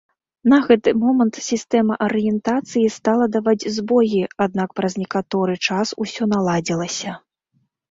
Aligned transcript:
На 0.51 0.57
гэты 0.67 0.93
момант 1.01 1.33
сістэма 1.49 1.97
арыентацыі 2.05 2.87
стала 2.97 3.29
даваць 3.37 3.69
збоі, 3.77 4.21
аднак 4.47 4.69
праз 4.81 4.93
некаторы 5.05 5.61
час 5.71 5.87
усё 6.07 6.23
наладзілася. 6.35 7.09